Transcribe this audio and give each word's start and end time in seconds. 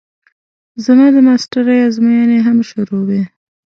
زما 0.85 1.07
د 1.15 1.17
ماسټرۍ 1.27 1.77
ازموينې 1.87 2.39
هم 2.47 2.57
شروع 2.69 3.01
وې. 3.07 3.23